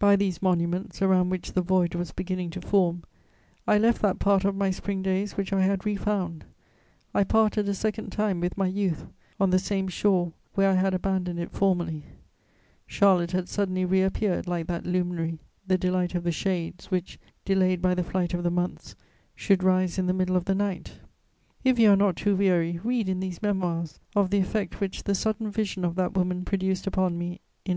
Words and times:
By 0.00 0.16
these 0.16 0.42
monuments, 0.42 1.00
around 1.00 1.30
which 1.30 1.52
the 1.52 1.60
void 1.62 1.94
was 1.94 2.10
beginning 2.10 2.50
to 2.50 2.60
form, 2.60 3.04
I 3.68 3.78
left 3.78 4.02
that 4.02 4.18
part 4.18 4.44
of 4.44 4.56
my 4.56 4.72
spring 4.72 5.00
days 5.00 5.36
which 5.36 5.52
I 5.52 5.60
had 5.62 5.86
re 5.86 5.94
found; 5.94 6.44
I 7.14 7.22
parted 7.22 7.68
a 7.68 7.74
second 7.74 8.10
time 8.10 8.40
with 8.40 8.58
my 8.58 8.66
youth, 8.66 9.06
on 9.38 9.50
the 9.50 9.60
same 9.60 9.86
shore 9.86 10.32
where 10.54 10.70
I 10.70 10.74
had 10.74 10.92
abandoned 10.92 11.38
it 11.38 11.52
formerly: 11.52 12.02
Charlotte 12.88 13.30
had 13.30 13.48
suddenly 13.48 13.84
reappeared 13.84 14.48
like 14.48 14.66
that 14.66 14.86
luminary, 14.86 15.38
the 15.68 15.78
delight 15.78 16.16
of 16.16 16.24
the 16.24 16.32
shades, 16.32 16.86
which, 16.90 17.20
delayed 17.44 17.80
by 17.80 17.94
the 17.94 18.02
flight 18.02 18.34
of 18.34 18.42
the 18.42 18.50
months, 18.50 18.96
should 19.36 19.62
rise 19.62 19.98
in 20.00 20.06
the 20.08 20.12
middle 20.12 20.34
of 20.34 20.46
the 20.46 20.54
night. 20.56 20.98
If 21.62 21.78
you 21.78 21.92
are 21.92 21.96
not 21.96 22.16
too 22.16 22.34
weary, 22.34 22.80
read 22.82 23.08
in 23.08 23.20
these 23.20 23.40
Memoirs 23.40 24.00
of 24.16 24.30
the 24.30 24.38
effect 24.40 24.80
which 24.80 25.04
the 25.04 25.14
sudden 25.14 25.48
vision 25.48 25.84
of 25.84 25.94
that 25.94 26.16
woman 26.16 26.44
produced 26.44 26.88
upon 26.88 27.16
me 27.16 27.26
in 27.26 27.30
1822. 27.30 27.60